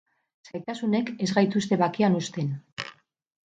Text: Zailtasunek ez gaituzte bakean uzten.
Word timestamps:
Zailtasunek 0.47 1.11
ez 1.27 1.29
gaituzte 1.37 1.81
bakean 1.85 2.19
uzten. 2.25 2.53